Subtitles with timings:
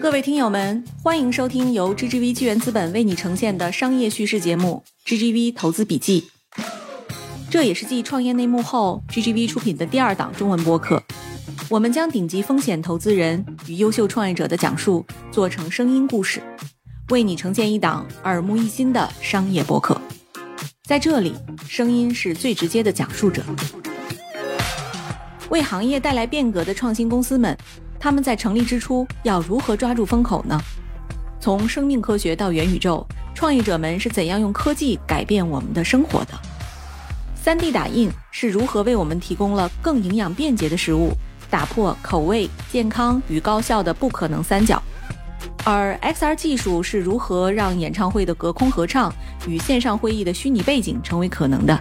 [0.00, 6.26] 各位听友们，欢迎收听由 GGV 纪元资本为你呈现的商业叙事节目《GGV 投资笔记》。
[7.50, 11.02] 这也是继创业内幕后，GGV 出品的第二档中文播客。
[11.68, 16.42] 我们将顶级风险投资人与优秀创业者的讲述做成声音故事，
[17.10, 20.00] 为你呈现一档耳目一新的商业播客。
[20.84, 21.34] 在这里，
[21.68, 23.44] 声音是最直接的讲述者。
[25.50, 27.54] 为行业带来变革的创新公司们。
[28.00, 30.58] 他们在成立之初要如何抓住风口呢？
[31.38, 36.32] 从生命科学到元宇宙，创业者们是怎样用科技改变我们的生活的
[37.44, 41.12] ？3D 打印是如何为我们提供了更营养便捷的食物，
[41.50, 44.82] 打破口味、健康与高效的不可能三角？
[45.64, 49.12] 而 XR 技术是如何让演唱会的隔空合唱
[49.46, 51.78] 与线上会议的虚拟背景成为可能的？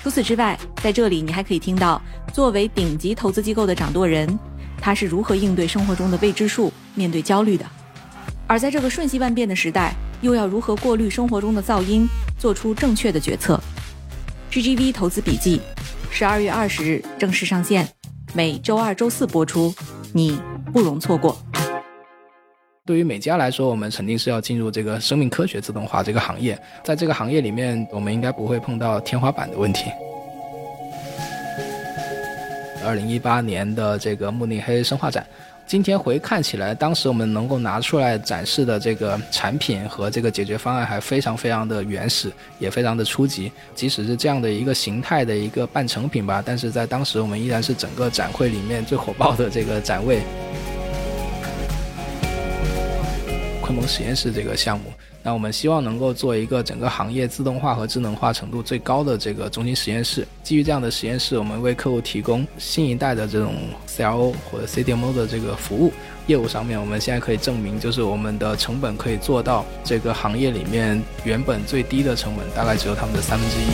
[0.00, 2.00] 除此之外，在这里你还可以听到
[2.32, 4.38] 作为顶级投资机构的掌舵人。
[4.80, 7.64] 他是如何应对生活中的未知数、面对焦虑的？
[8.46, 12.08] 而在这个瞬息万变的时代，又要如何过滤生活中的噪音，
[12.38, 13.60] 做出正确的决策
[14.50, 15.60] ？GGV 投资笔记，
[16.10, 17.86] 十二月二十日正式上线，
[18.32, 19.74] 每周二、周四播出，
[20.14, 20.40] 你
[20.72, 21.36] 不容错过。
[22.86, 29.90] 对于美家来说，我们肯定是要进入这个生命科学自动化这个行业，在这个行业里面，我们应该不会碰到天花板的问题。
[32.84, 35.26] 二零一八年的这个慕尼黑生化展，
[35.66, 43.52] 今天回看起来，当时我们能够拿出来展示的这个产品和这个解决方案还非常非常的原始，也非常的初级。
[43.74, 50.20] 即使是这样的一个形态的一个半成品吧，但是在当时我们依然是整个展会里面最火爆的这个展位。
[53.60, 54.90] 昆蒙实验室这个项目。
[55.28, 60.26] 那我们希望能够做一个整个行业自动化和智能化程度最高的这个中心实验室。
[60.42, 63.54] 基于这样的实验室，我们为客户提供新一代的这种
[63.86, 65.92] CRO 或者 CDMO 的这个服务
[66.28, 73.66] 业务上面，我们现在可以证明，就是我们的成本可以做到这个行业里面原本最低的成本，大概只有他们的三分之一。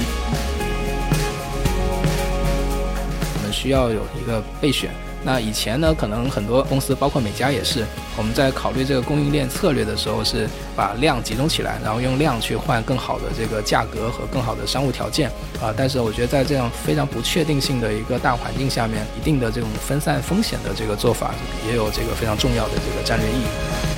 [3.37, 4.91] 我们需要有一个备选。
[5.25, 7.85] 那以前呢，可能很多公司，包括美家也是，
[8.17, 10.47] 我们在考虑这个供应链策略的时候，是
[10.77, 15.31] 把量集中起来，然后用量去换更好的这个价格和更好的商务条件
[15.63, 15.73] 啊。
[15.75, 21.35] 但是我觉得在这样非常不确定性的一个大环境下面，一定的这种分散风险的这个做法，
[21.67, 23.94] 也有这个非常重要的这个战略意义。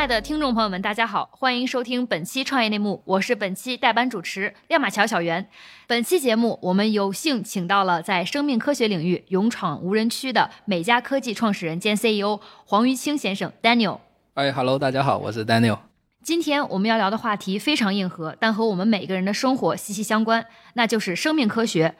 [0.00, 5.46] 爱的听众朋友们，大家好，欢迎收听本期创业内幕，我是本期代班主持亮马桥小袁。
[5.86, 13.98] 本期节目，我们有幸请到了在生命科学领域勇闯无人区的美嘉科技创始人兼 CEO 黄于清先生 Daniel。
[14.32, 15.80] 哎，Hello，大家好，我是 Daniel。
[16.22, 21.94] 今天我们要聊的话题非常硬核，但和我们每个人的生活息息相关，那就是生命科学。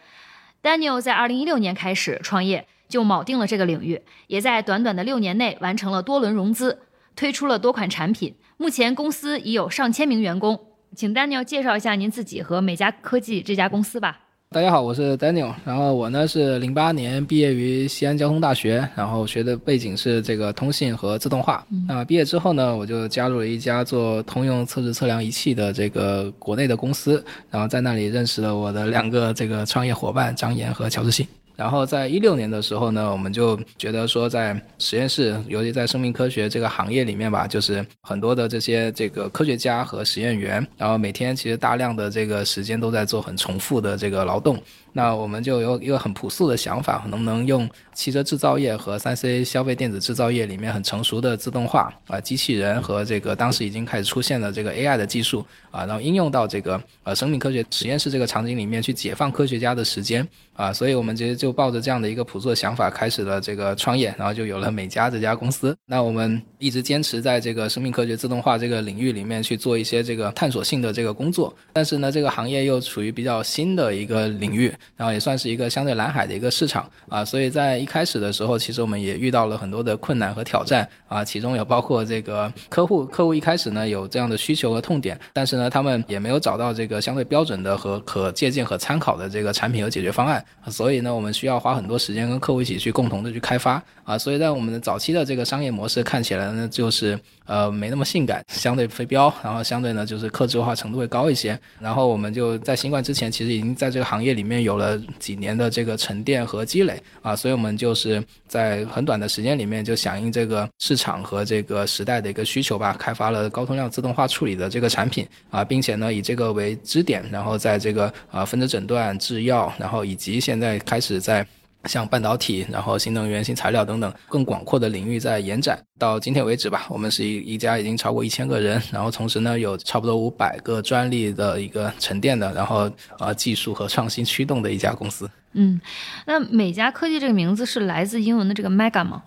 [0.62, 6.78] Daniel 在2016年开始创业，就铆定了这个领域，也在短短的六年内完成了多轮融资。
[7.20, 10.58] 推出了多款产品，目前公司已有上千名员工。
[10.96, 14.18] 请 Daniel 介绍一下您自己和美嘉科技这家公司吧。
[14.52, 15.52] 大家好，我是 Daniel。
[15.66, 21.62] 然后我呢是零八年毕业于西安交通大学，然后学的背景是这个通信和自动化。
[21.86, 31.28] 那毕业之后呢，我就加入了一家做通用测试测量仪器的这个国内的公司，然后在那里认识了我的两个这个创业伙伴张岩和乔志信。
[31.60, 44.58] 然后在一六年的时候呢，我们就觉得说，在实验室，尤其在生命科学这个行业里面吧，就是很多的这些这个科学家和实验员，然后每天其实大量的这个时间都在做很重复的这个劳动。
[44.92, 60.26] 那我们就有一个很朴素的想法，能不能用汽车制造业和三 C 消费电子制造业里面很成熟的自动化啊，机器人和这个当时已经开始出现了这个 AI 的技术啊，然后应用到这个呃生命科学实验室这个场景里面去解放科学家的时间
[60.60, 65.74] 啊，所以我们其实就抱着这样的一个朴素的想法开始了这个创业，然后就有了美嘉这家公司。
[65.86, 74.70] 那我们一直坚持在这个生命科学自动化这个领域里面去做一些这个探索性的这个工作，但是呢，这个行业又处于比较新的一个领域。
[74.96, 97.18] 然后也算是一个相对蓝海的一个市场啊，所以在一开始的时候，其实我们也遇到了很多的困难和挑战啊，其中有包括这个客户，客户一开始呢有这样的需求和痛点，但是呢他们也没有找到这个相对标准的和可借鉴和参考的这个产品和解决方案，所以呢我们需要花很多时间跟客户一起去共同的去开发啊，所以在我们的早期的这个商业模式看起来呢就是。
[97.50, 101.58] 呃，没那么性感，相对非标，然后相对呢就是克制化程度会高一些。
[101.80, 121.44] 然后我们就在新冠之前，其实已经在这个行业里面有了几年的这个沉淀和积累啊，所以我们就是在很短的时间里面就响应这个市场和这个时代的一个需求吧，开发了高通量自动化处理的这个产品啊，并且呢以这个为支点，然后在这个啊分子诊断、制药，然后以及现在开始在。
[121.84, 125.78] 像半导体，然后新能源、新材料等等更广阔的领域在延展。
[125.98, 135.30] 到今天为止吧，我们是一一家已经超过一千个人，然后同时呢有差不多五百个专利的一个沉淀的，然后呃技术和创新驱动的一家公司。
[135.52, 135.80] 嗯，
[136.26, 139.22] 那美嘉科技这个名字是来自英文的这个 mega 吗？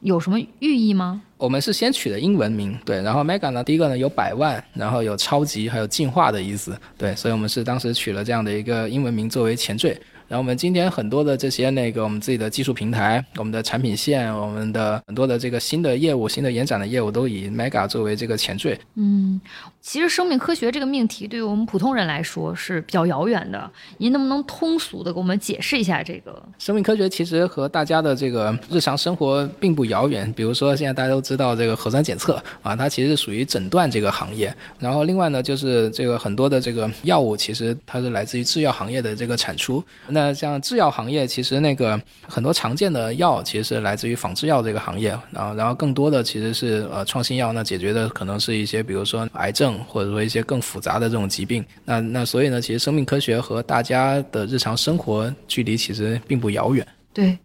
[0.00, 1.20] 有什么寓意吗？
[1.36, 10.00] 我们是先取的英文名，对，然后 mega 呢，第一个呢有百万，然后有超级，还有进化的意思，对，所以我们是当时取了这样的一个英文名作为前缀。
[10.28, 18.78] 然后我们今天很多的这些那个我们自己的技术平台、我们的产品线、我们的很多的这个新的业务、新的延展的业务都以 Mega 作为这个前缀。
[18.96, 19.40] 嗯，
[19.80, 23.70] 其实生命科学这个命题对于我们普通人来说是比较遥远的。
[23.96, 26.42] 您能不能通俗的给我们解释一下这个？
[26.58, 30.30] 生命科学其实和大家的这个日常生活并不遥远。
[30.34, 34.54] 比如说现在大家都知道这个核酸检测啊，它其实是属于诊断这个行业。
[34.78, 39.82] 然后另外呢，就是这个很多的这个药物，其实它是来自于制药行业的这个产出。
[40.06, 51.64] 那那像制药行业，其实那个很多常见的药，其实是来自于仿制药这个行业，然后然后更多的其实是呃创新药，那解决的可能是一些比如说癌症或者说一些更复杂的这种疾病。
[51.84, 56.84] 那那所以呢，其实生命科学和大家的日常生活距离其实并不遥远。
[57.14, 57.38] 对。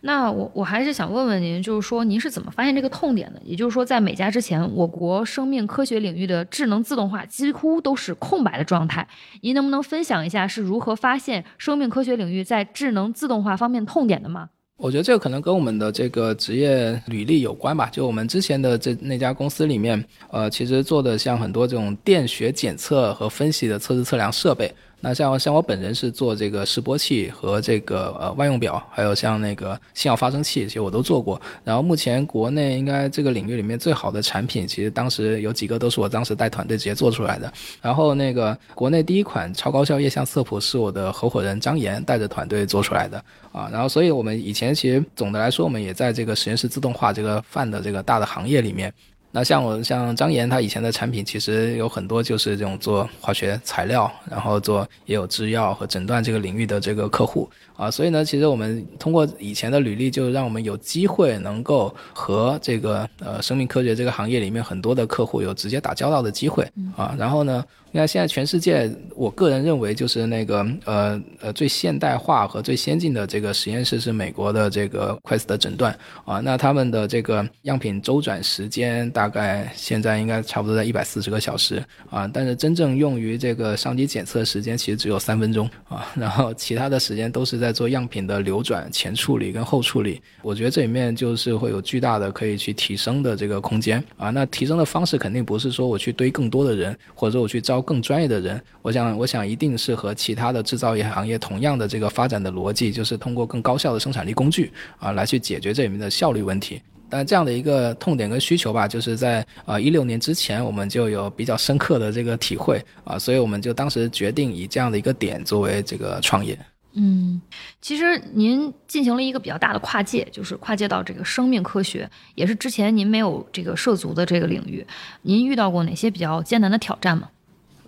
[0.00, 3.42] 那我我还是想问问您，就是说您是怎么发现这个痛点的？
[3.44, 9.06] 也就是说，在美加之前，我国生命科学领域的智能自动化几乎都是空白的状态。
[9.40, 14.50] 您能不能分享一下是如何发现生命科学领域在智能自动化方面痛点的吗？
[14.76, 17.88] 我觉得这个可能跟我们的这个职业履历有关吧。
[17.90, 24.72] 就我们之前的这那家公司里面，呃，其实做的像很多这种电学检测和分析的测试测量设备。
[25.00, 31.40] 那像像我本人是做这个示波器和这个呃万用表，还有像那个信号发生器，其实我都做过。
[31.62, 37.52] 然后目前国内应该这个领域里面最好的产品，其实当时有几个都是我当时带团队直接做出来的。
[37.80, 43.22] 然后那个国内第一款超高效液相色谱是我的合伙人张岩带着团队做出来的
[43.52, 43.68] 啊。
[43.72, 48.92] 然后所以我们以前其实总的来说，我们也在这个实验室自动化这个泛的这个大的行业里面。
[49.38, 67.64] 那像我像张岩，他以前的产品其实有很多就是这种做化学材料，然后做也有制药和诊断这个领域的这个客户啊，所以呢，其实我们通过以前的履历，就让我们有机会能够和这个呃生命科学这个行业里面很多的客户有直接打交道的机会啊，然后呢。
[67.90, 90.20] 你看，现在全世界，我个人认为就是那个呃呃最现代化和最先进的这个实验室是美国的这个 Quest 的诊断啊，那他们的这个样品周转时间大概现在应该差不多在一百四十个小时啊，但是真正用于这个上机检测时间其实只有三分钟啊，然后其他的时间都是在做样品的流转、前处理跟后处理。
[90.42, 97.78] 我觉得这里面就是会有巨大的可以去提升的这个空间啊，那提升的方式肯定不是说我去堆更多的人，或者说我去招。
[97.88, 106.82] 更专业的人，我想，我想一定是和其他的制造业行业同样的这个发展的逻辑，就是通过更高效的生产力工具啊，来去解决这里面的效率问题。
[107.08, 116.58] 但这样的一个痛点跟需求吧，就是在啊一六年之前，我们就有比较深刻的这个体会啊，所以我们就当时决定以这样的一个点作为这个创业。
[116.92, 117.40] 嗯，
[117.80, 124.86] 其实您进行了一个比较大的跨界，就是跨界到这个生命科学，也是之前您没有这个涉足的这个领域。
[125.22, 127.30] 您遇到过哪些比较艰难的挑战吗？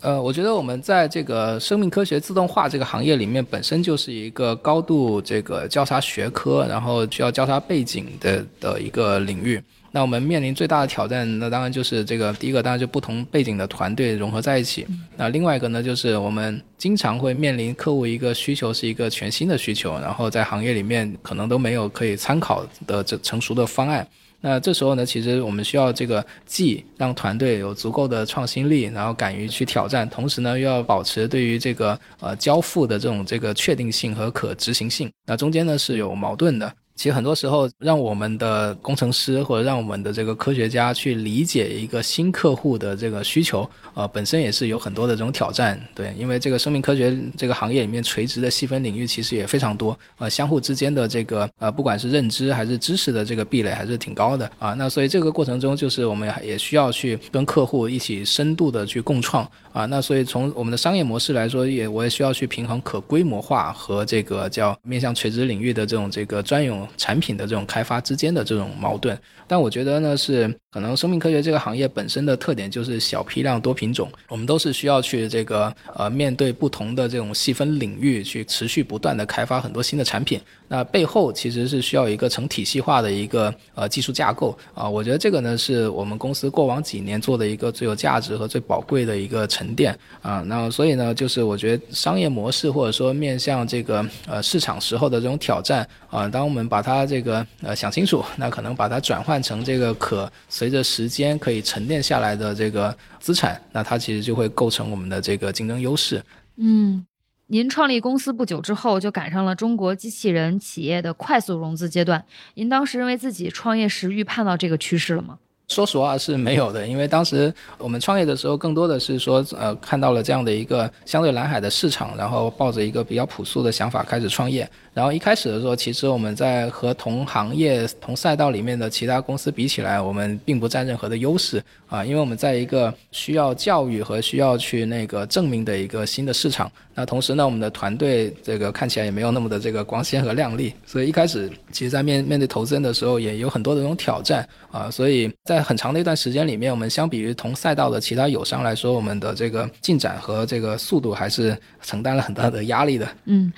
[0.00, 9.62] 呃，我觉得我们在这个生命科学自动化这个行业里面，本身就是一个高度这个交叉学科，然后需要交叉背景的的一个领域。
[9.92, 14.86] 那我们面临最大的挑战，那当然就是这个第一个，当然就不同背景的团队融合在一起。
[15.16, 24.06] 那另外一个呢，就是我们经常会面临客户一个需求是一个全新的需求，然后在行业里面可能都没有可以参考的这成熟的方案。
[24.40, 35.10] 那这时候呢，其实我们需要这个既让团队有足够的创新力，然后敢于去挑战，同时呢又要保持对于这个呃交付的这种这个确定性和可执行性。
[35.26, 36.72] 那中间呢是有矛盾的。
[37.00, 45.80] 其实很多时候，让我们的工程师或者让我们的这个科学家去理解一个新客户的这个需求，呃，本身也是有很多的这种挑战。
[45.94, 54.74] 对，因为这个生命科学这个行业里面垂直的细分领域其实也非常多，呃，相互之间的这个呃，不管是认知还是知识的这个壁垒还是挺高的啊。
[54.74, 59.86] 那所以这个过程中，就是我们也需要去跟客户一起深度的去共创啊。
[59.86, 66.86] 那所以从我们的商业模式来说，也我也需要去平衡可规模化和这个叫面向垂直领域的这种这个专用。
[66.96, 69.18] 产品的这种开发之间的这种矛盾。
[69.46, 80.40] 但我觉得呢，是可能生命科学这个行业本身的特点就是小批量多品种，我们都是需要去这个呃面对不同的这种细分领域去持续不断的开发很多新的产品。
[80.68, 84.88] 那背后其实是需要一个成体系化的一个呃技术架构啊。
[84.88, 90.44] 我觉得这个呢是我们公司过往几年做的一个最有价值和最宝贵的一个沉淀啊。
[90.46, 99.40] 那所以呢，就是我觉得商业模式或者说面向这个呃市场时候的这种挑战啊，当我们把它这个呃想清楚，那可能把它转换。
[99.40, 106.22] 成这个可随着时间可以沉淀下来的这个资产，那它其实就会构成我们的这个竞争优势。
[106.56, 107.04] 嗯，
[107.46, 112.22] 您创立公司不久之后，就赶上了中国机器人企业的快速融资阶段。
[112.54, 115.38] 您当时认为自己创业时预判到这个趋势了吗？
[115.68, 124.68] 说实话是没有的，因为当时我们创业的时候，更多的是说，呃，看到了这样的一个相对蓝海的市场，然后抱着一个比较朴素的想法开始创业。
[124.92, 136.70] 然后一开始的时候，其实我们在和同行业、同赛道里面的其他公司比起来，我们并不占任何的优势啊，因为我们在一个需要教育和需要去那个证明的一个新的市场。
[136.92, 144.90] 那同时呢，我们的团队这个看起来也没有那么的这个光鲜和亮丽，所以一开始其实，在面面对投资人的时候，也有很多的这种挑战啊。
[144.90, 153.08] 所以在很长的一段时间里面，我们相比于同赛道的其他友商来说，我们的这个进展和这个速度还是承担了很大的压力的。
[153.26, 153.50] 嗯。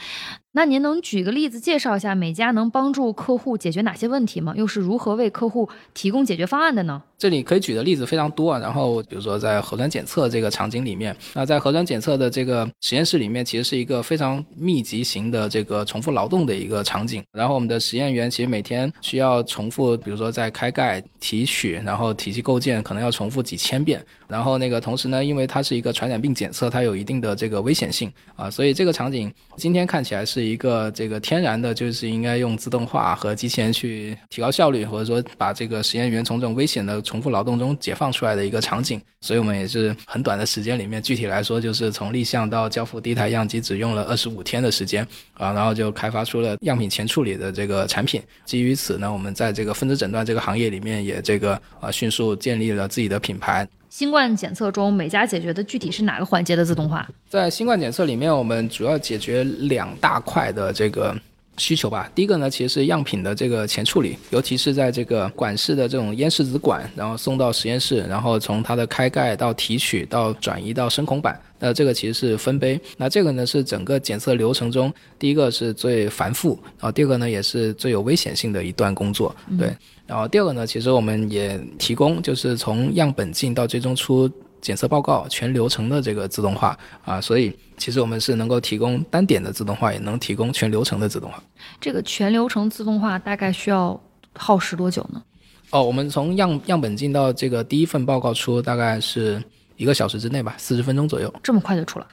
[0.54, 4.52] 那您能举个例子介绍一下美家能帮助客户解决哪些问题吗？
[4.54, 7.02] 又是如何为客户提供解决方案的呢？
[7.16, 8.58] 这里可以举的例子非常多啊。
[8.58, 17.24] 然后比如说在核酸检测这个场景里面，那在核酸检测的这个实验室里面，其实是一个非常密集型的这个重复劳动的一个场景。
[17.32, 24.04] 然后我们的实验员其实每天需要重复，比如说在开盖、提取，然后体系构建，可能要重复几千遍。
[24.32, 38.98] 然后那个同时呢，因为它是一个传染病检测，它有一定的这个危险性啊，所以这个场景今天看起来是一个这个天然的，就是应该用自动化和机器人去提高效率，或者说把这个实验员从这种危险的重复劳动中解放出来的一个场景。
[39.20, 48.20] 所以我们也是很短的时间里面，具体来说就是从立项到交付第一台样机只用了二十五天的时间啊，然后就开发出了样品前处理的这个产品。
[48.46, 53.68] 基于此呢，我们在这个分子诊断这个行业里面也这个啊迅速建立了自己的品牌。
[53.92, 57.06] 新冠检测中，美家解决的具体是哪个环节的自动化？
[57.28, 61.14] 在新冠检测里面，我们主要解决两大块的这个
[61.56, 62.10] 需求吧。
[62.14, 71.38] 第一个呢，其实是样品的这个前处理，尤其是在这个管式的这种咽拭子管，然后送到实验室，然后从它的开盖到提取到转移到深孔板。
[71.58, 79.72] 那这个其实是分杯，那这个呢是整个检测流程中第一个是最繁复，然后第二个呢也是最有危险性的一段工作，对。
[80.04, 84.28] 然后第二个呢，其实我们也提供就是从样本进到最终出
[84.62, 91.42] 检测报告全流程的这个自动化啊，所以其实我们是能够提供单点的自动化，也能提供全流程的自动化。
[91.78, 94.00] 这个全流程自动化大概需要
[94.34, 95.22] 耗时多久呢？
[95.68, 99.42] 哦，我们从样样本进到这个第一份报告出大概是。
[99.78, 102.06] 一个小时之内吧，四十分钟左右，这么快就出了，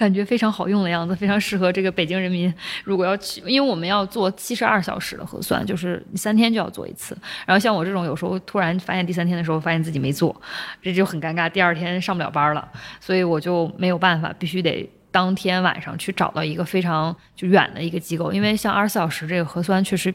[0.00, 2.52] 感觉非常好用的样子， 非常适合这个北京人民。
[2.84, 7.14] 如果要去，因为我们要做七十二小时的核酸，就是三天就要做一次。
[7.44, 10.34] 然后像我这种，有时候突然发现第三天的时候发现自己没做，
[10.80, 12.66] 这就很尴尬，第二天上不了班了。
[12.98, 20.12] 所以我就没有办法，必须得当天晚上去找到一个非常就远的一个机构，因为像二十四小时这个核酸确实。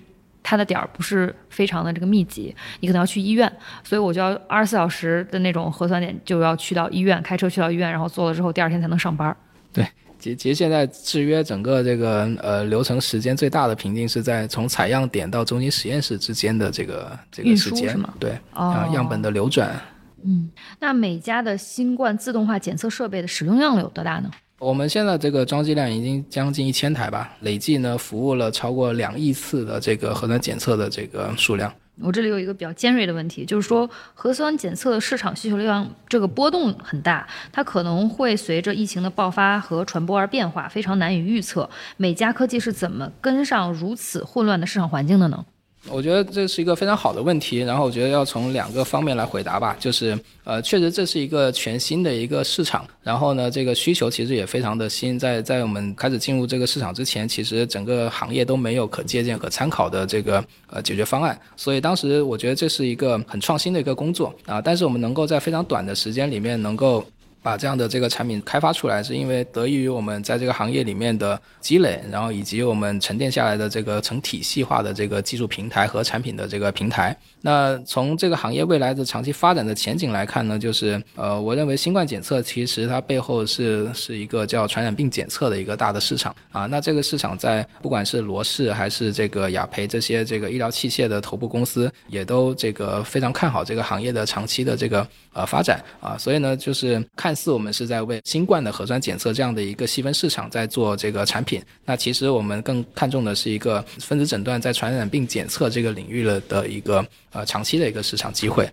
[0.48, 3.52] 它的点儿不是非常的这个密集，你可能要去医院，
[3.84, 9.36] 所以我就要二十四小时的那种核酸点就要去到医院，开车去到医院，然后做了之后第二天才能上班。
[9.76, 9.86] 对，
[10.18, 19.78] 其其实现在制约整个这个呃流程时间最大的瓶颈是在从采样点到中心实验室之间的这个这个时间，对，啊，样本的流转。
[20.24, 24.32] 嗯，那每家的新冠自动化检测设备的使用量有多大呢？
[24.58, 31.72] 我们现在这个装机量已经将近一千台吧，累计呢服务了超过两亿次的这个核酸检测的这个数量。
[32.02, 41.70] 我这里有一个比较尖锐的问题，就是说核酸检测的市场需求量这个波动很大，它可能会随着疫情的爆发和传播而变化，非常难以预测。
[41.98, 45.46] 美嘉科技是怎么跟上如此混乱的市场环境的呢？
[45.90, 67.06] 我觉得这是一个非常好的问题，然后我觉得要从两个方面来回答吧，就是呃，确实这是一个全新的一个市场，然后呢，这个需求其实也非常的新，在在我们开始进入这个市场之前，其实整个行业都没有可借鉴、可参考的这个呃解决方案，所以当时我觉得这是一个很创新的一个工作啊，但是我们能够在非常短的时间里面能够。
[67.46, 77.16] 把这样的这个产品开发出来，是因为得益于我们在这个行业里面的积累，然后以及我们沉淀下来的这个成体系化的这个技术平台和产品的这个平台。
[77.46, 86.66] 那从这个行业未来的长期发展的前景来看呢，就是呃，我认为新冠检测其实它背后是是一个叫传染病检测的一个大的市场啊。
[86.66, 96.18] 那这个市场在不管是罗氏还是这个雅培这些这个医疗器械的头部公司，也都这个非常看好这个行业的长期的这个呃发展啊。
[96.18, 107.06] 所以呢，就是看似我们是在为新冠的核酸检测这样的一个细分市场在做这个产品，那其实我们更看重的是一个分子诊断在传染病检测这个领域了的一个。
[107.36, 108.68] 呃，长期的一个市场机会。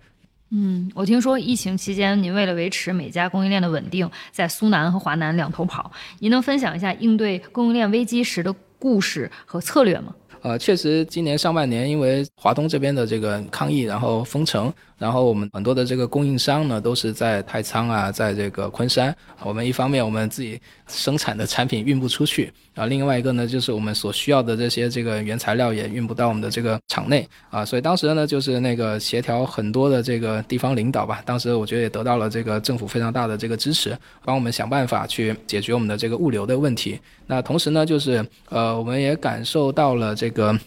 [0.51, 5.91] 嗯，我听说疫情期间，您为了维持每家供应链的稳定，在苏南和华南两头跑。
[6.19, 10.15] 您能分享一下应对供应链危机时的故事和策略吗？
[10.43, 14.71] 呃，确实，今年上半年因为华东这边的这个抗疫，然后封城。
[15.03, 19.13] 然后我们很多的这个供应商呢，都是在太仓啊，在这个昆山。
[19.41, 20.57] 我们一方面我们自己
[20.87, 27.65] 生产的产品运不出去，啊，另外一个呢，就是我们所需要的这些这个原材料也运不到我们的这个厂内啊。
[27.65, 36.97] 所以当时呢，就是那个协调很多的这个地方领导吧，当时我觉得也得到了这个政府非常大的这个支持，帮我们想办法去解决我们的这个物流的问题。
[37.27, 40.57] 那同时呢，就是呃，我们也感受到了这个。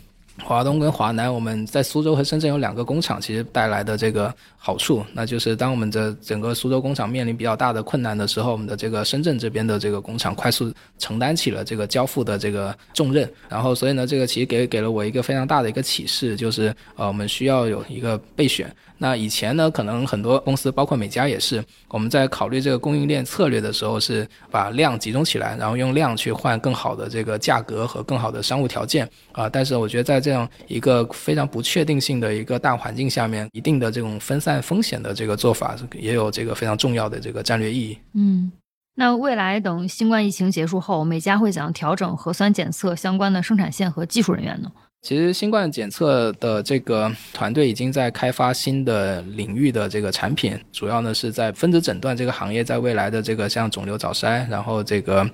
[0.42, 13.30] 华东跟华南，我们在苏州和深圳有两个工厂，其实带来的这个好处，那就是当我们的整个苏州工厂面临比较大的困难的时候，我们的这个深圳这边的这个工厂快速承担起了这个交付的这个重任。
[13.48, 18.70] 然后，所以呢，这个其实给给了我一个非常大的一个启示，就是呃，我们需要有一个备选。
[18.98, 29.48] 那以前呢，可能很多公司，包括美家也是，我们在考虑这个供应链策略的时候，是把量集中起来，然后用量去换更好的这个价格和更好的商务条件啊。
[29.48, 37.98] 但是我觉得在这样一个非常不确定性的一个大环境下面，一定的这种分散风险的这个做法，也有这个非常重要的这个战略意义。
[38.14, 38.50] 嗯，
[38.94, 44.72] 那未来等新冠疫情结束后，美家会怎样调整核酸检测相关的生产线和技术人员呢？
[45.06, 55.24] 其实新冠检测的这个团队已经在开发新的领域的这个产品，主要呢是在分子诊断这个行业，在未来的这个像肿瘤早筛，然后这个。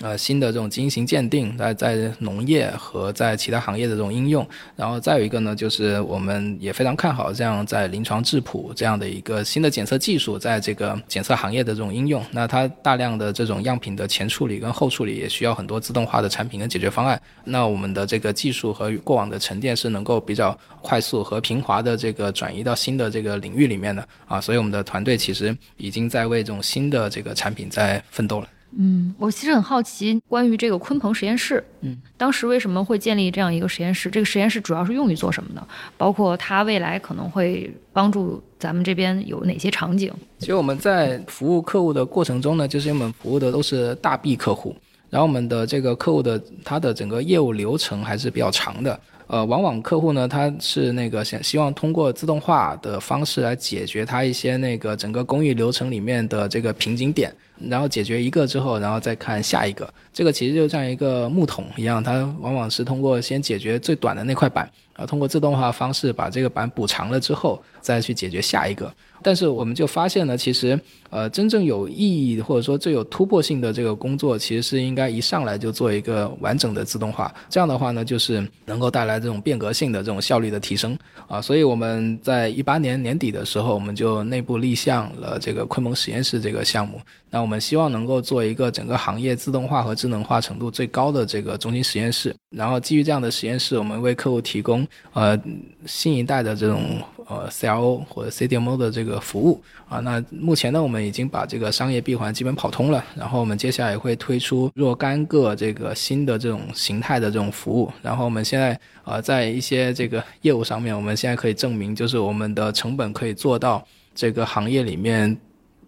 [0.00, 12.20] 呃，新的这种基因型鉴定，在在农业和在其他行业的这种应用，然后再有一个呢，就是我们也非常看好这样在临床质谱这样的一个新的检测技术，在这个检测行业的这种应用。
[12.32, 17.20] 那它大量的这种样品的前处理跟后处理也需要很多自动化的产品跟解决方案。
[17.44, 28.48] 那我们的这个技术和过往的沉淀是能够比较快速和平滑的这个转移到新的这个领域里面的啊，所以我们的团队其实已经在为这种新的这个产品在奋斗了。
[28.76, 34.10] 嗯，我其实很好奇关于这个鲲鹏实验室，嗯，当时为什么会建立这样一个实验室？
[34.10, 35.66] 这个实验室主要是用于做什么的？
[35.96, 40.12] 包括它未来可能会帮助咱们这边有哪些场景？
[40.38, 44.74] 其实我们在服务客户的过程中呢，就是我们服务的都是大 B 客户，
[45.08, 48.98] 然后我们的这个客户的他的整个业务流程还是比较长的。
[49.26, 59.92] 呃，往往客户呢，他是那个想希望通过自动化的方式来解决他一些那个整个工艺流程里面的这个瓶颈点，然后解决一个之后，然后再看下一个。
[60.12, 68.92] 这个其实就像一个木桶一样，它往往是通过先解决最短的那块板，啊，通过自动化方式把这个板补长了之后，再去解决下一个。
[69.22, 77.34] 但是我们就发现呢，其实，呃，真正有意义或者说最有突破性的这个工作，其实是应该一上来就做一个完整的自动化。
[77.48, 81.40] 这样的话呢，就是能够带来这种变革性的这种效率的提升啊。
[81.40, 87.00] 所以我们在一八年年底的时候，我们就内部立项了这个鲲鹏实验室这个项目。
[87.30, 92.34] 那我们希望能够做一个整个行业自动化和智能化程度最高的这个中心实验室。
[92.50, 95.38] 然后基于这样的实验室，我们为客户提供呃
[95.84, 96.80] 新一代的这种。
[97.26, 113.82] 呃，CRO 或者 CDMO 的这个服务啊，那目前呢，我们已经把这个商业闭环基本跑通了，然后我们接下来也会推出若干个这个新的这种形态的这种服务，然后我们现在呃，在一些这个业务上面，我们现在可以证明，就是我们的成本可以做到
[114.14, 115.34] 这个行业里面。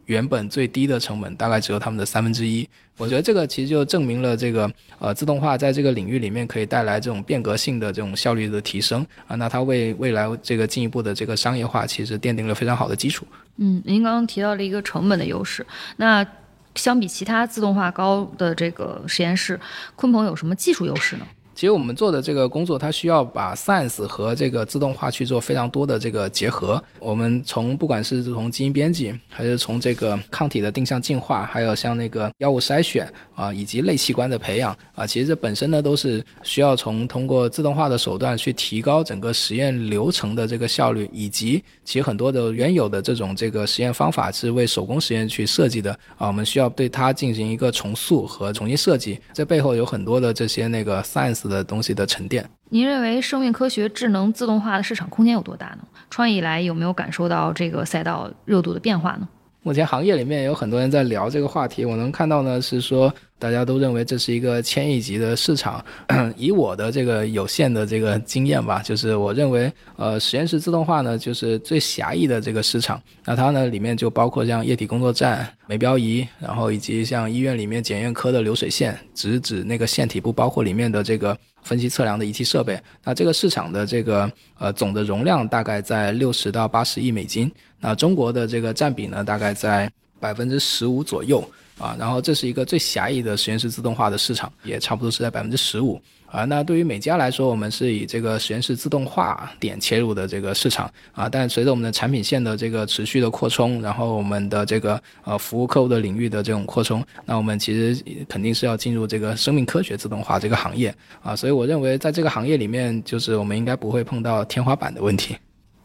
[0.07, 13.27] 原本最低的成本大概只有他们的三分之一，我觉得这个其实就证明了这个呃自动化在这个领域里面可以带来这种变革性的这种效率的提升啊，那它为未来这个进一步的这个商业化其实奠定了非常好的基础。
[13.57, 15.67] 嗯，您刚刚提到了一个成本的优势，
[15.97, 16.27] 那
[16.75, 19.59] 相比其他自动化高的这个实验室，
[19.97, 21.27] 鲲鹏有什么技术优势呢？
[21.57, 26.83] 其实我们做的这个工作，它需要把 science 和这个自动化去做非常多的这个结合。
[27.01, 49.19] 我们从不管是从基因编辑，还是从这个抗体的定向进化，还有像那个药物筛选啊，以及类器官的培养啊，其实这本身呢都是需要从通过自动化的手段去提高整个实验流程的这个效率，以及其实很多的原有的这种这个实验方法是为手工实验去设计的啊，我们需要对它进行一个重塑和重新设计。
[49.33, 51.46] 这背后有很多的这些那个 science。
[51.49, 52.49] 的东西的沉淀。
[52.71, 55.79] 您认为生命科学智能自动化的市场空间有多大呢？
[56.11, 59.29] 创业以来有没有感受到这个赛道热度的变化呢？
[59.67, 63.13] 目前行业里面有很多人在聊这个话题，我能看到呢是说。
[63.39, 65.85] 大家都认为这是一个千亿级的市场。
[66.39, 72.99] 以我的这个有限的这个经验吧，就是我认为，呃，实验室自动化呢，就是最狭义的这个市场。
[73.27, 82.81] 那它呢，里面就包括像液体工作站、medical 标仪，然后以及像医院里面检验科的流水线，直指那个线体，不包括里面的这个分析测量的仪器设备。
[83.03, 87.51] 那这个市场的这个呃总的容量大概在六十到八十亿美金。
[87.81, 91.43] 那中国的这个占比呢，大概在百分之十五左右。
[91.79, 96.45] 啊，然后这是一个最狭义的实验室自动化的市场，也差不多是在百分之十五啊。
[96.45, 101.29] 那对于美嘉来说，我们是以这个实验室自动化点切入的这个市场啊。
[101.29, 111.37] 但随着我们的产品线的这个持续的扩充，然后我们的这个呃服务客户的领域的这种扩充，那我们其实肯定是要进入这个生命科学自动化这个行业啊。
[111.37, 115.37] 所以我认为在这个行业里面，就是我们应该不会碰到天花板的问题。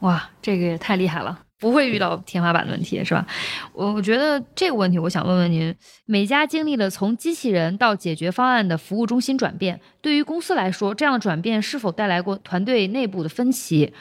[0.02, 1.40] 哇，这个也太厉害了。
[1.60, 3.24] 不会遇到天花板的问题，是吧？
[3.72, 5.74] 我我觉得这个问题，我想问问您：
[6.08, 13.94] 每家经历了从机器人到解决方案的服务中心转变，对于公司来说，这样的转变是否带来过团队内部的分歧？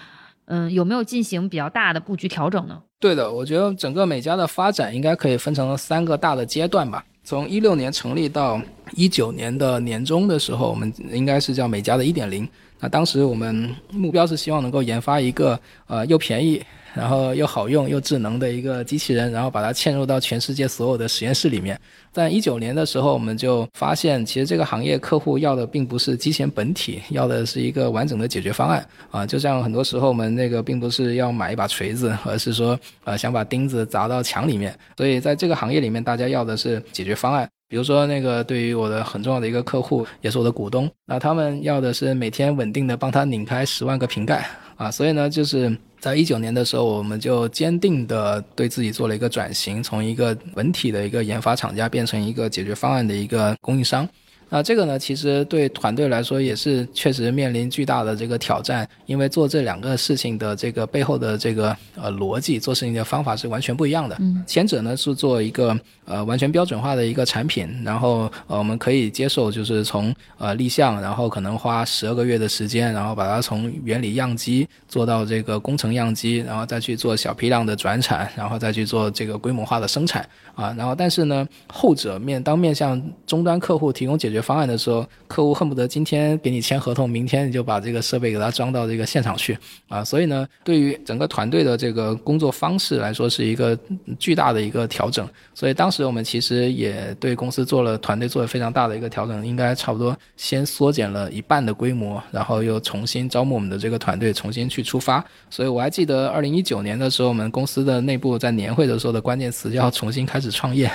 [0.47, 2.81] 嗯，有没有进行比较大的布局调整呢？
[2.99, 7.05] 对的，我觉得整个美家的发展应该可以分成三个大的阶段吧。
[7.23, 8.59] 从一六年成立到
[8.95, 12.49] 一九年的年中的时候，我们应该是叫美家的一点零。
[12.81, 16.61] 那当时我们目标是希望能够研发一个呃又便宜。
[16.93, 21.81] 然后又好用又智能的一个机器人，然后把它嵌入到全世界所有的实验室里面。
[22.11, 29.25] 在一九年的时候，我们就发现，其实这个行业客户要的并不是机器人本体，要的是一个完整的解决方案啊。
[29.25, 34.77] 就像很多时候我们那个并不是要买一把锤子，而是说呃想把钉子砸到墙里面。
[34.97, 37.49] 所以在这个行业里面，大家要的是解决方案。
[37.71, 44.45] 比如说那个对于我的很重要的一个客户，也是我的股东，那他们要的是每天稳定的帮他拧开十万个瓶盖
[44.77, 44.91] 啊。
[44.91, 45.75] 所以呢，就是。
[46.01, 54.09] 在一九年的时候，我们就坚定的对自己做了一个转型，从一个文体的一个研发厂家变成一个解决方案的一个供应商。
[54.53, 64.17] 那这个呢，其实对团队来说也是确实面临巨大的这个挑战，因为做这两个事情的这个背后的这个呃逻辑，做事情的方法是完全不一样的。
[64.19, 84.40] 嗯，前者呢是做一个呃完全标准化的一个产品，然后呃我们可以接受就是从呃立项，然后可能花十二个月的时间，然后把它从原理样机做到这个工程样机，然后再去做小批量的转产，然后再去做这个规模化的生产啊，然后但是呢后者面当面向终端客户提供解决。
[84.41, 89.57] 方案的时候，客户恨不得今天给你签合同，明天你就把这个设备给他装到这个现场去
[89.89, 90.03] 啊！
[90.03, 93.79] 所以呢，对于整个团队的这个工作方式来说，是一个
[94.19, 95.29] 巨大的一个调整。
[95.55, 105.25] 所以当时我们其实也对公司做了团队做了非常大的一个调整，应该差不多先缩减了一半的规模，然后又重新招募我们的这个团队，重新去出发。
[105.51, 110.91] 所以我还记得二零一九年的时候，我们公司的内部在年会的时候的关键词叫重新开始创业。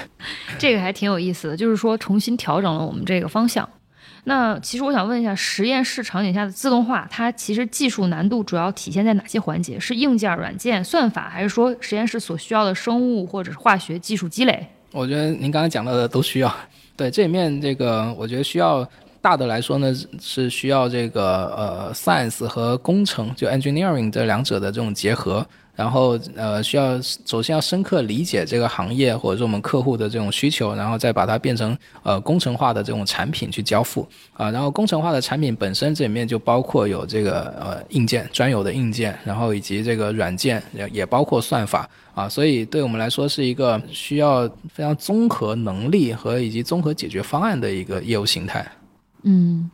[0.58, 3.26] 这个还挺有意思的，就是说重新调整了我们这个。
[3.36, 3.68] 方向，
[4.24, 9.78] 那其实我想问一下，实验室场景下的自动化，它其实技术难度主要体现在哪些环节？
[9.78, 14.66] 是硬件、软件、算法，还是说实验室所需要的生物或者是化学技术积累？
[14.94, 16.56] 我觉得您刚才讲到的都需要。
[16.96, 18.90] 对这里面这个，我觉得需要
[19.26, 25.44] 大的来说呢，是需要这个呃，science 和工程，就 engineering 这两者的这种结合。
[25.76, 34.52] 然后，呃，需要首先要深刻理解这个行业或者说我们客户的这种需求，然后再把它变成呃工程化的这种产品去交付啊。
[34.52, 42.30] 然后工程化的产品本身这里面就包括有这个呃硬件专有的硬件，然后以及这个软件也也包括算法啊。
[42.30, 48.64] 所以对我们来说是一个需要非常综合能力和以及综合解决方案的一个业务形态。
[49.26, 49.70] 嗯。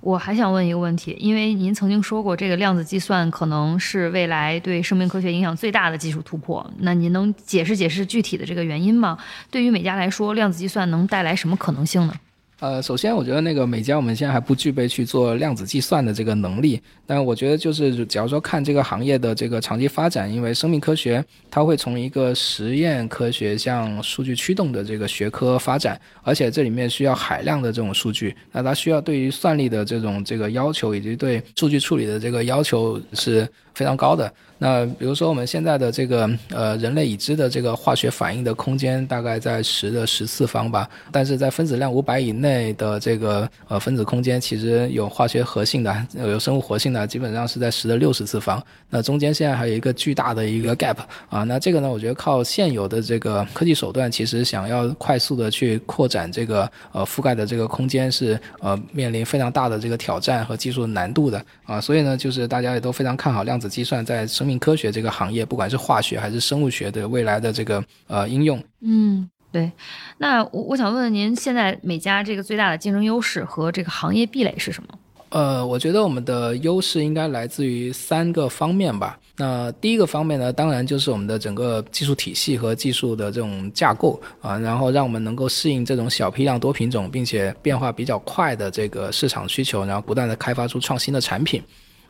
[0.00, 6.70] 我还想问一个问题，因为您曾经说过，这个量子计算可能是未来对生命科学影响最大的技术突破。
[6.80, 9.16] 那您能解释解释具体的这个原因吗？
[9.50, 12.14] 对于美嘉来说，量子计算能带来什么可能性呢？
[12.64, 34.32] 呃，首先我觉得那个美嘉我们现在还不具备去做量子计算的这个能力，但我觉得就是假如说看这个行业的这个长期发展，因为生命科学它会从一个实验科学向数据驱动的这个学科发展，而且这里面需要海量的这种数据，那它需要对于算力的这种这个要求以及对数据处理的这个要求是非常高的。
[34.56, 48.62] 那比如说我们现在的这个呃人类已知的这个化学反应的空间大概在十的十次方吧，但是在分子量五百以内的这个呃分子空间，其实有化学活性的，有生物活性的，基本上是在十的六十次方。
[48.88, 50.96] 那中间现在还有一个巨大的一个 gap
[51.28, 61.80] 啊，那这个呢，我觉得靠现有的这个科技手段，其实想要快速的去扩展这个呃覆盖的这个空间，是呃面临非常大的这个挑战和技术难度的啊。
[61.80, 64.54] 所以呢，就是大家也都非常看好量子计算在生命。
[64.64, 69.70] 科学这个行业，不管是化学还是生物学的未来的这个呃应用，嗯，对。
[70.16, 74.88] 那我我想问问您，现在美家这个最大的竞争优势和这个行业壁垒是什么？
[75.28, 79.18] 呃，我觉得我们的优势应该来自于三个方面吧。
[79.36, 91.60] 那第一个方面呢，当然就是我们的整个技术体系和技术的这种架构啊，然后让我们能够适应这种小批量多品种并且变化比较快的这个市场需求，然后不断的开发出创新的产品。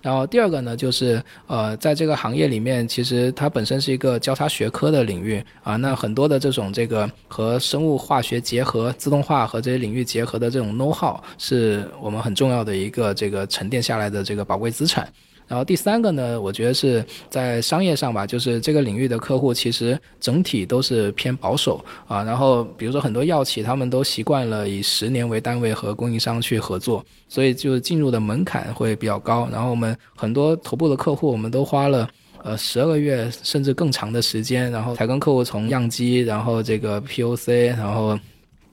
[0.05, 5.77] 然后第二个呢，就是呃，在这个行业里面，其实它本身是一个交叉学科的领域啊。
[5.77, 15.09] 那很多的这种这个和生物化学结合、自动化和这些领域结合的这种 know how，是我们很重要的一个这个沉淀下来的这个宝贵资产。
[15.47, 22.23] 然后第三个呢，我觉得是在商业上吧，就是这个领域的客户其实整体都是偏保守啊。
[22.23, 29.49] 然后比如说很多药企，他们都习惯了以十年为单位和供应商去合作，所以就进入的门槛会比较高。
[29.53, 32.09] 然后我们很多头部的客户，我们都花了
[32.43, 38.19] 呃十二个月甚至更长的时间，然后才跟客户从样机，然后这个 POC，然后。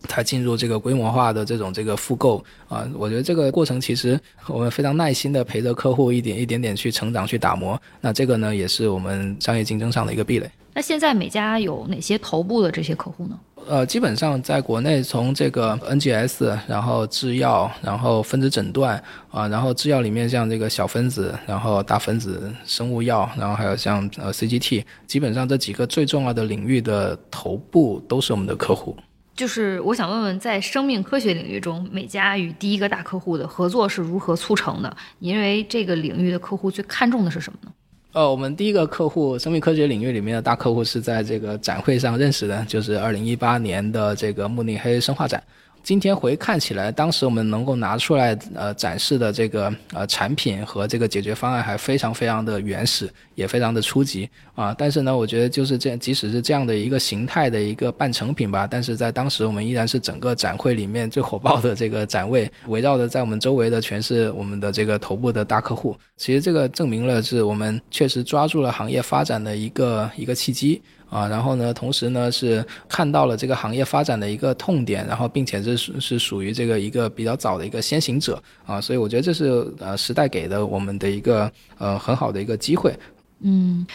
[0.08, 10.50] 才进入这个规模化的这种这个复购啊，我觉得这个过程其实我们非常耐心的陪着客户一点一点点去成长去打磨，那这个呢也是我们商业竞争上的一个壁垒。
[10.74, 13.38] 那现在每家有哪些头部的这些客户呢？
[13.68, 28.96] 呃，基本上在国内从这个 NGS，然后制药，然后分子诊断啊，然后制药里面像这个小分子，然后大分子生物药，然后还有像呃 CGT，基本上这几个最重要的领域的头部都是我们的客户。
[29.36, 34.96] 就是我想问问，在生命科学领域中，美嘉与第一个大客户的合作是如何促成的？
[35.20, 37.72] 因为这个领域的客户最看重的是什么呢？
[38.13, 45.41] 呃，我们第一个客户，生命科学领域里面的大客户是在这个展会上认识的，就是二零一八年的这个慕尼黑生化展。
[45.84, 54.76] 今天回看起来，当时我们能够拿出来呃展示的这个呃产品和这个解决方案还非常非常的原始，也非常的初级啊。
[54.78, 65.98] 但是呢，我觉得就是这样，即使是这样的一个形态的一个半成品吧，但是在当时我们依然是整个展会里面最火爆的这个展位，围绕的在我们周围的全是我们的这个头部的大客户。
[66.15, 70.80] 其实这个证明了是我们确实抓住了行业发展的一个一个契机。
[71.12, 82.97] 啊，然后呢，同时呢是看到了这个行业发展的一个痛点，然后并且是是属于这个一个比较早的一个先行者啊，所以我觉得这是呃时代给的我们的一个呃很好的一个机会。
[83.41, 83.86] 嗯，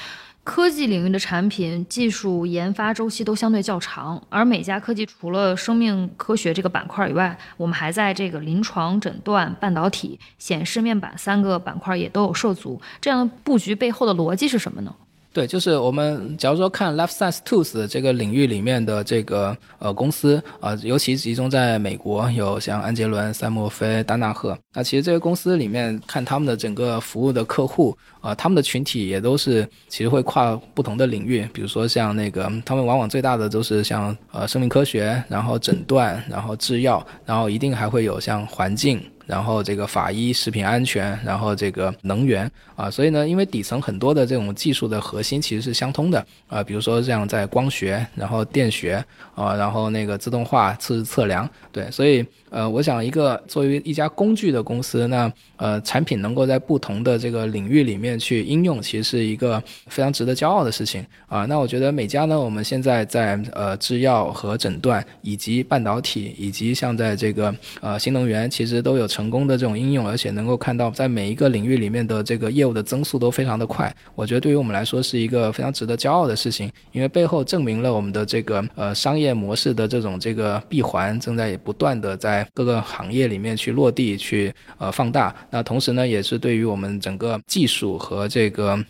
[0.44, 14.94] 科技领域的产品技术研发周期都相对较长，而美嘉科技除了生命科学这个板块以外，我们还在这个临床诊断、半导体、显示面板三个板块也都有涉足，这样的布局背后的逻辑是什么呢？
[15.36, 24.58] 对，就是我们假如说看 Life Science Tools 这个领域里面的这个呃公司啊，尤其集中在美国，有像安杰伦、赛默菲、丹纳赫。
[24.72, 38.98] 那其实这些公司里面看他们的整个服务的客户啊，他们的群体也都是其实会跨不同的领域，比如说像那个他们往往最大的都是像呃生命科学，然后诊断，然后制药，然后一定还会有像环境。
[39.26, 52.24] 然后这个法医、食品安全，然后这个能源啊，所以呢，因为底层很多的这种技术的核心其实是相通的啊，比如说像在光学，然后电学啊，然后那个自动化测测量，对，所以。
[52.48, 61.44] 呃，我想一个作为一家工具的公司，那呃产品能够在不同的这个领域里面去应用，其实是一个非常值得骄傲的事情啊。
[61.44, 73.94] 那我觉得美嘉呢，我们现在在呃制药和诊断，以及半导体，以及像在这个呃新能源，其实都有成功的这种应用，而且能够看到在每一个领域里面的这个业务的增速都非常的快。
[74.14, 82.46] 我觉得对于我们来说是一个非常值得骄傲的事情，因为背后证明了我们的这个呃商业模式的这种这个闭环正在不断的在。
[82.52, 88.82] 各个行业里面去落地去呃放大，那同时呢，也是对于我们整个技术和这个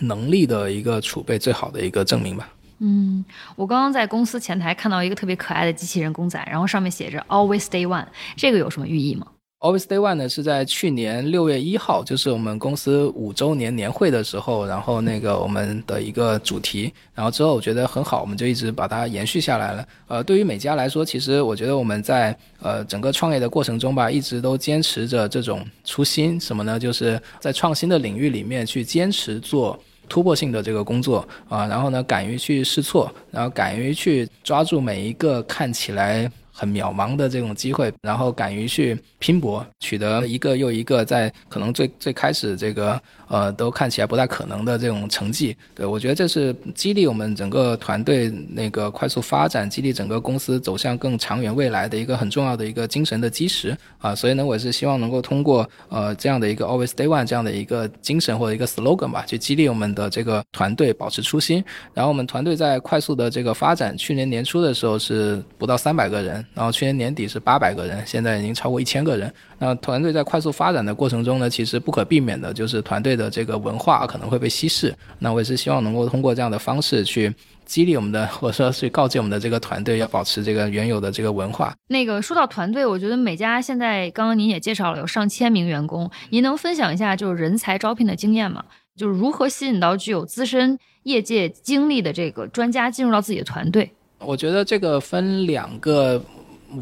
[0.00, 2.48] 能力的一个储备最好的一个证明吧。
[2.78, 3.24] 嗯，
[3.56, 9.26] 我刚刚在公司前台看到一个特别可爱的机器人公仔，然后上面写着 “Always Day One”，这个有什么寓意吗
[9.60, 19.88] ？Always Day One 呢是在去年六月一号，就是我们公司五周年年会的时候，然后那个我们的一个主题，然后之后我觉得很好，我们就一直把它延续下来了。
[20.06, 26.78] 呃，对于美嘉来说，其实我觉得我们在呃整个创业的过程中吧，一直都坚持着这种初心，什么呢？
[26.78, 29.76] 就是在创新的领域里面去坚持做
[30.08, 36.30] 突破性的这个工作啊，然后呢，敢于去试错，然后敢于去抓住每一个看起来。
[36.58, 45.56] 很渺茫的这种机会，然后敢于去拼搏，取得一个又一个在可能最最开始这个呃都看起来不太可能的这种成绩。
[45.74, 54.14] 对我觉得这是激励我们整个团队那个快速发展，激励整个公司走向更长远未来的一个很重要的一个精神的基石啊。
[54.14, 61.64] 所以呢，我是希望能够通过呃这样的一个 Always Day One 这样的一个精神或者一个 slogan 吧，去激励我们的这个团队保持初心。
[61.94, 66.44] 然后我们团队在快速的这个发展，去年年初的时候是不到三百个人。
[66.54, 69.32] 然后去年年底是八百个人，现在已经超过一千个人。
[69.60, 74.94] 那团队在快速发展的过程中呢，其实不可避免的就是团队的这个文化可能会被稀释。
[75.18, 77.34] 那我也是希望能够通过这样的方式去
[77.66, 81.74] 激励我们的， 或者说去告诫我们的这个团队要保持这个原有的这个文化。
[81.88, 88.64] 那个说到团队，我觉得美嘉现在刚刚您也介绍了有上千名员工，您能分享一下就是人才招聘的经验吗？
[88.96, 93.90] 就是如何吸引到具有资深业界经历的这个专家进入到自己的团队？
[94.20, 96.22] 我觉得这个分两个。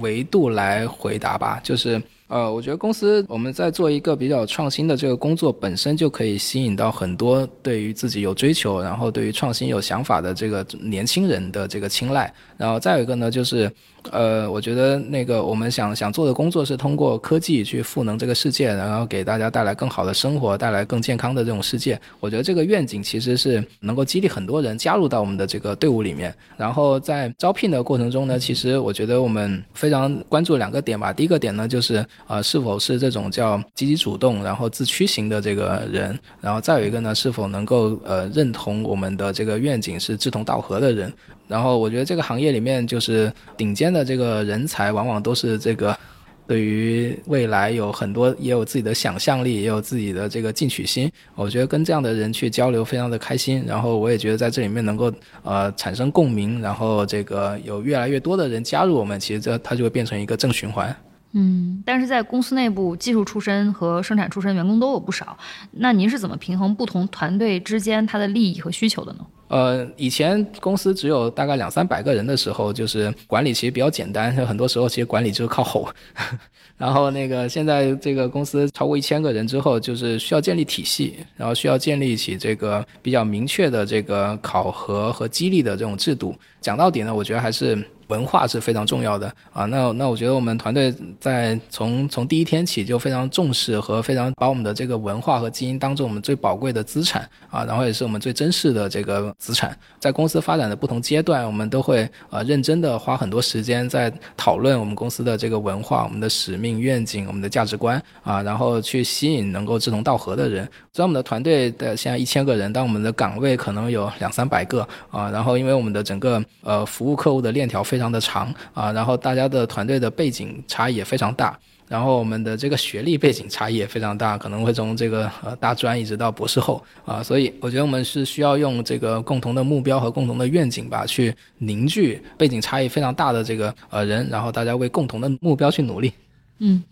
[0.00, 12.32] 维度来回答吧，就是呃，我觉得公司我们在做一个比较创新的这个工作，本身就可以吸引到很多对于自己有追求，然后对于创新有想法的这个年轻人的这个青睐。
[12.56, 13.70] 然后再有一个呢，就是。
[14.12, 22.00] 呃，我觉得那个我们想想做的工作是通过科技去赋能这个世界，然后给大家带来更好的生活，带来更健康的这种世界。
[22.20, 26.32] 我觉得这个愿景其实是能够激励很多人加入到我们的这个队伍里面。
[26.56, 31.12] 然后在招聘的过程中呢，其实我觉得我们非常关注两个点吧。
[31.12, 36.18] 第一个点呢，就是呃是否是这种叫积极主动，然后自驱型的这个人。
[36.40, 41.12] 然后再有一个呢，是否能够呃认同我们的这个愿景，是志同道合的人。
[41.48, 45.96] 然后我觉得这个行业里面就是顶尖的这个人才，往往都是这个
[46.44, 51.10] 对于未来有很多也有自己的想象力，也有自己的这个进取心。
[51.36, 53.64] 我觉得跟这样的人去交流非常的开心。
[53.66, 55.12] 然后我也觉得在这里面能够
[55.44, 60.94] 呃产生共鸣，然后这个有越来越多的人加入我们，其实这它就会变成一个正循环。
[61.38, 65.36] 嗯，但是在公司内部，技术出身和生产出身员工都有不少。
[65.72, 69.18] 那您是怎么平衡不同团队之间他的利益和需求的呢？
[69.48, 75.86] 呃，以前公司只有大概两三百个人的时候，就是管理其实比较简单，很多时候其实管理就是靠吼。
[76.78, 86.34] 然后那个现在这个公司超过一千个人之后，就是需要建立体系，然后需要建立起这个比较明确的这个考核和激励的这种制度。
[86.62, 87.86] 讲到底呢，我觉得还是。
[88.08, 99.76] 文化是非常重要的啊，那那我觉得我们团队在从从第一天起就非常重视和非常把我们的这个文化和基因当做我们最宝贵的资产啊，然后也是我们最珍视的这个资产。
[99.98, 110.64] 在公司发展的不同阶段，我们都会呃认真的花很多时间在讨论我们公司的这个文化、我们的使命、愿景、我们的价值观啊，然后去吸引能够志同道合的人。
[110.92, 136.12] 虽然我们的团队的现在一千个人，但我们的岗位可能有两三百个啊，然后因为我们的整个呃服务客户的链条非非常的长啊，然后大家的团队的背景差异也非常大，然后我们的这个学历背景差异也非常大，可能会从这个呃大专一直到博士后啊，所以我觉得我们是需要用这个共同的目标和共同的愿景吧，去凝聚背景差异非常大的这个呃人，然后大家为共同的目标去努力。
[136.58, 136.84] 嗯，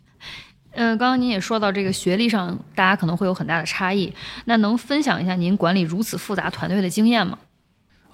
[0.72, 4.10] 嗯，刚刚您也说到这个学历上，大家可能会有很大的差异，
[4.46, 7.38] 那能分享一下您管理如此复杂团队的经验吗？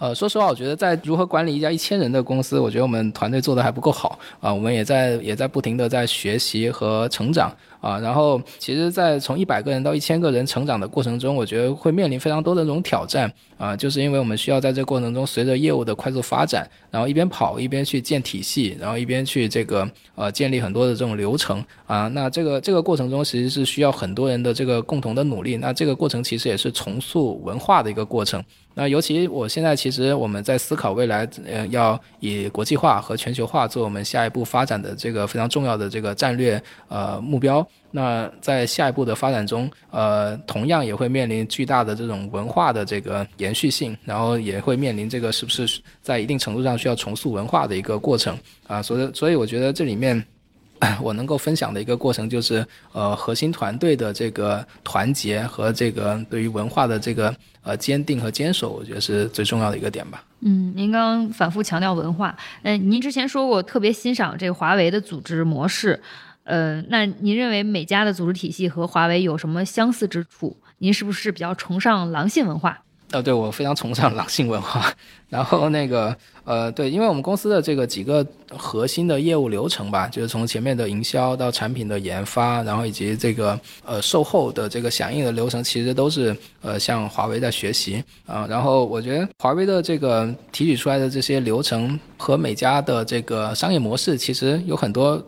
[0.01, 4.53] 呃，说实话，我觉得在如何管理一家一千人的公司，我觉得我们团队做的还不够好啊。
[4.53, 7.99] 我们也在也在不停的在学习和成长啊。
[7.99, 13.77] 然后，其实，在从一百个人到一千个人成长的过程中，我觉得会面临非常多的这种挑战啊。
[13.77, 22.09] 就是因为我们需要在这个过程中，随着业务的快速发展，然后一边跑一边去建体系，然后一边去这个呃建立很多的这种流程啊。
[22.09, 25.57] 那这个这个过程中，其实是需要很多人的这个共同的努力。
[25.57, 28.43] 那这个过程其实也是重塑文化的一个过程。
[28.75, 37.67] 那尤其我现在其实我们在思考未来，呃，要以国际化和全球化做我们下一步发展的这个非常重要的这个战略呃目标。
[37.91, 48.83] 那在下一步的发展中，呃，同样也会面临巨大的这种文化的这个延续性，然后也会面临这个是不是在一定程度上需要重塑文化的一个过程啊。
[48.83, 50.25] 所以，所以我觉得这里面。
[51.03, 60.25] 我能够分享的一个过程就是呃核心团队的这个团结和这个对于文化的这个呃坚定和坚守，我觉得是最重要的一个点吧。
[60.41, 66.01] 嗯，您刚反复强调文化，嗯，您之前说过特别欣赏这个华为的组织模式，
[66.51, 70.57] 呃，那您认为美家的组织体系和华为有什么相似之处？
[70.79, 72.77] 您是不是比较崇尚狼性文化？
[73.13, 74.93] 呃，对我非常崇尚狼性文化。
[75.31, 88.45] 然后那个，呃，对，因为我们公司的这个几个核心的业务流程吧，就是从前面的营销到产品的研发，然后以及这个呃售后的这个响应的流程，其实都是呃向华为在学习啊。
[88.51, 95.25] 然后我觉得华为的这个提取出来的这些流程和美家的这个商业模式，其实有很多。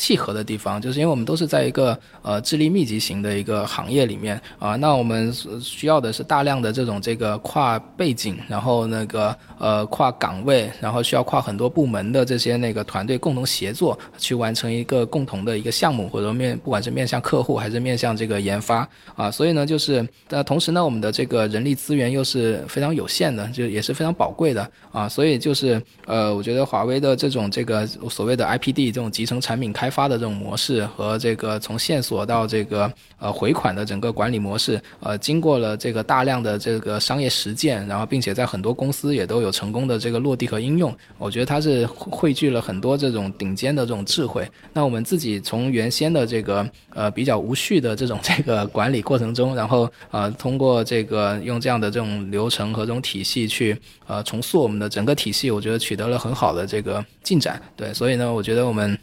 [0.00, 44.48] 契合的地方，就是因为我们都是在一个呃智力密集型的一个行业里面啊，那我们需要的是大量的这种这个跨背景，然后那个呃跨岗位，然后需要跨很多部门的这些那个团队共同协作，去完成一个共同的一个项目，或者面不管是面向客户还是面向这个研发啊，所以呢，就是那同时呢，我们的这个人力资源又是非常有限的，就也是非常宝贵的啊，所以就是呃，我觉得华为的这种这个所谓的 IPD 这种集成产品开发的这种模式和这个从线索到这个呃回款的整个管理模式，呃，经过了这个大量的这个商业实践，然后并且在很多公司也都有成功的这个落地和应用，我觉得它是汇聚了很多这种顶尖的这种智慧。
[44.72, 53.76] 那我们自己从原先的这个呃比较无序的这种这个管理过程中，然后呃通过这个用这样的这种流程和这种体系去
[54.06, 57.60] 呃重塑我们的整个体系，我觉得取得了很好的这个进展。
[57.76, 58.98] 对，所以呢，我觉得我们。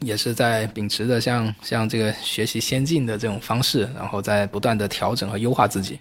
[0.00, 5.98] 也是在秉持着像像这个学习先进的这种方式，然后在不断的调整和优化自己。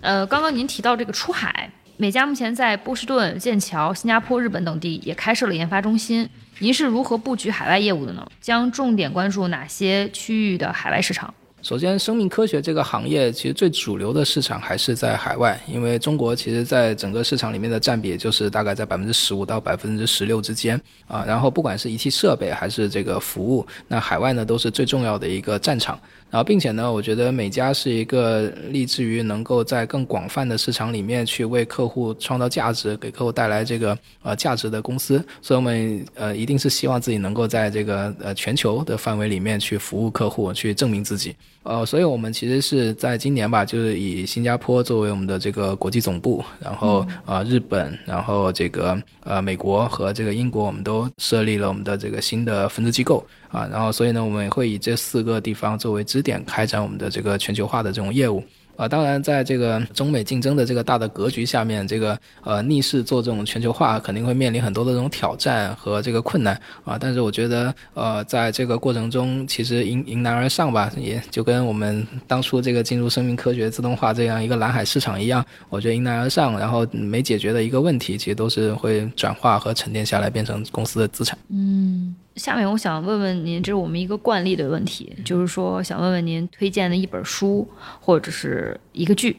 [0.00, 6.28] 呃，刚刚您提到这个出海，美家目前在波士顿、剑桥、新加坡、日本等地也开设了研发中心。
[6.58, 8.26] 您是如何布局海外业务的呢？
[8.40, 11.32] 将重点关注哪些区域的海外市场？
[11.62, 21.22] 首先，生命科学这个行业其实最主流的市场还是在海外，因为中国其实在整个市场里面的占比就是大概在百分之十五到百分之十六之间啊。
[21.26, 26.00] 然后不管是仪器设备还是这个服务，那海外呢都是最重要的一个战场。
[26.30, 35.22] 然后，并且呢，我觉得美家是一个立志于能够在更广泛的市场里面去为客户创造价值，给客户带来这个呃价值的公司。
[35.42, 41.34] 所以，我们呃一定是希望自己能够在这个呃全球的范围里面去服务客户，去证明自己。
[41.62, 53.24] 呃，所以我们其实是在今年吧，就是以新加坡作为我们的这个国际总部，然后呃日本，然后这个呃美国和这个英国，我们都设立了我们的这个新的分支机构。
[53.50, 58.42] 啊，然后所以呢，我们会以这四个地方作为支点，开展我们的这个全球化的这种业务。
[58.80, 66.96] 啊，当然，在这个中美竞争的这个大的格局下面，这个呃逆势做这种全球化，肯定会面临很多的这种挑战和这个困难啊。
[66.98, 81.38] 但是我觉得，呃，在这个过程中，其实迎迎难而上吧，也就跟我们当初这个进入生命科学自动化这样一个蓝海市场一样，我觉得迎难而上，然后没解决的一个问题，其实都是会转化和沉淀下来，变成公司的资产。
[81.50, 82.14] 嗯。
[82.40, 87.68] 下面我想问问您，这是我们一个惯例的问题，就是说想问问您推荐的一本书，
[88.00, 89.36] 或者是一个剧，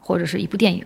[0.00, 0.84] 或者是一部电影。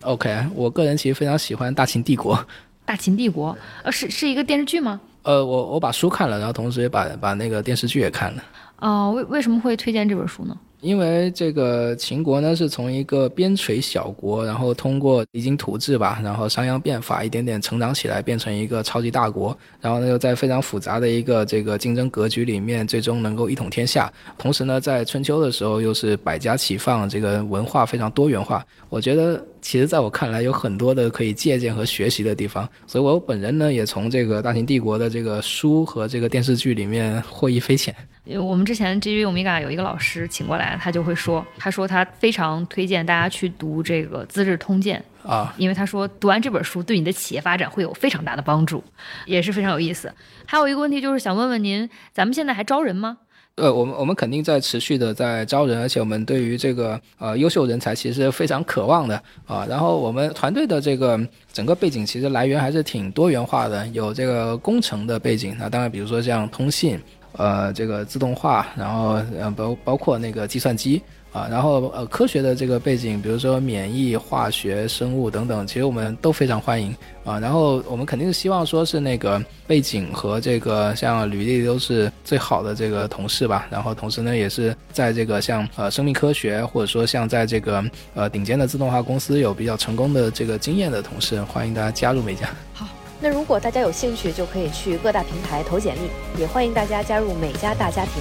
[0.00, 2.34] OK，我个人其实非常喜欢《大秦帝国》。
[2.86, 4.98] 大秦帝国，呃，是是一个电视剧吗？
[5.24, 8.42] 呃，我我把书看了，然后同时也把把那个电视剧也看了。
[8.78, 10.56] 哦，为为什么会推荐这本书呢？
[10.82, 19.56] 因为这个秦国呢，是从一个边陲小国，然后通过励精图治吧，然后商鞅变法，一点点成长起来，变成一个超级大国。
[19.80, 24.12] 然后呢，又在非常复杂的一个这个竞争格局里面，最终能够一统天下。
[24.36, 28.66] 同时呢，在春秋的时候，又是百家齐放，这个文化非常多元化。
[28.88, 29.42] 我觉得。
[29.64, 37.94] 其实，在我看来，有很多的可以借鉴和学习的地方，所以我本人呢，也从这个大秦帝国的这个书和这个电视剧里面获益匪浅。
[38.24, 48.82] 我们之前 G V 欧米伽有一个老师请过来，他就会说，他说他非常推荐大家去读这个《资治通鉴》啊，因为他说读完这本书对你的企业发展会有非常大的帮助，
[49.26, 50.12] 也是非常有意思。
[50.46, 53.18] 还有一个问题就是想问问您，咱们现在还招人吗？
[53.56, 59.66] 呃，我们我们肯定在持续的在招人，而且我们对于这个呃优秀人才其实非常渴望的啊。
[59.68, 61.20] 然后我们团队的这个
[61.52, 66.98] 整个背景其实来源还是挺多元化的，有这个工程的背景，那当然比如说像通信，
[67.36, 71.00] 呃这个自动化，然后呃包包括那个计算机。
[71.32, 77.40] 啊，然后呃，科学的这个背景，比如说免疫、化学、生物等等，其实我们都非常欢迎啊。
[77.40, 83.66] 然后我们肯定是希望说是那个背景和这个像履历都是最好的这个同事吧。
[83.70, 92.46] 然后同时呢，也是在这个像呃生命科学，或者说像在这个呃顶尖的自动化公司有比较成功的这个经验的同事，欢迎大家加入美家。
[92.74, 92.86] 好。
[93.22, 96.10] 那如果大家有兴趣，就可以去各大平台投简历，
[96.40, 98.14] 也欢迎大家加入美家大家庭。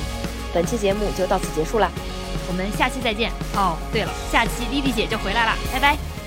[0.54, 1.90] 本期节目就到此结束啦，
[2.48, 3.32] 我们下期再见。
[3.56, 6.21] 哦，对了，下期丽丽姐就回来了，拜拜。